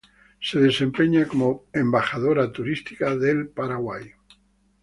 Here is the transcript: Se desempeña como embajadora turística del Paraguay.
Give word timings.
Se 0.39 0.57
desempeña 0.59 1.27
como 1.27 1.65
embajadora 1.73 2.51
turística 2.51 3.15
del 3.15 3.49
Paraguay. 3.49 4.09